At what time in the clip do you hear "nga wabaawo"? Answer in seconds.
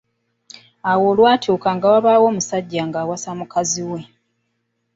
1.75-2.25